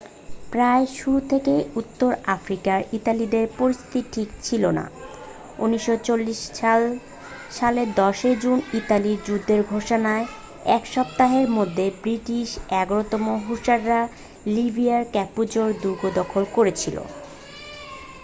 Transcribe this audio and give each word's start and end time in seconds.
প্রায় 0.51 0.85
শুরু 0.97 1.19
থেকেই 1.29 1.61
উত্তর 1.75 2.11
আফ্রিকার 2.35 2.79
ইতালীয়দের 2.93 3.45
পরিস্থিতি 3.57 4.01
ঠিক 4.13 4.29
ছিল 4.43 4.63
না 4.71 4.85
1940 5.59 6.41
সালের 7.51 7.87
10 7.99 8.41
জুন 8.43 8.57
ইতালির 8.73 9.17
যুদ্ধ 9.25 9.49
ঘোষণার 9.69 10.21
এক 10.69 10.83
সপ্তাহের 10.87 11.47
মধ্যেই 11.49 11.91
ব্রিটিশ 12.01 12.47
11 12.75 13.11
তম 13.11 13.25
হুসাররা 13.45 13.99
লিবিয়ায় 14.47 15.07
ক্যাপুজো 15.13 15.63
দুর্গ 15.81 16.01
দখল 16.19 16.43
করেছিল 16.53 16.97